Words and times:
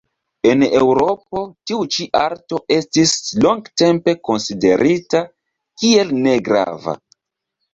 En 0.51 0.61
Eŭropo, 0.67 1.41
tiu 1.71 1.83
ĉi 1.95 2.07
arto 2.21 2.61
estis 2.77 3.13
longtempe 3.45 4.17
konsiderita 4.31 5.23
kiel 5.83 6.19
negrava. 6.27 6.99